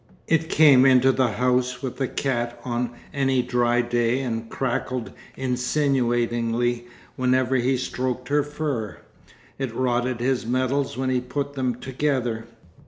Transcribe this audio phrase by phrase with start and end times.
[0.27, 6.87] It came into the house with the cat on any dry day and crackled insinuatingly
[7.15, 8.97] whenever he stroked her fur.
[9.59, 12.45] It rotted his metals when he put them together....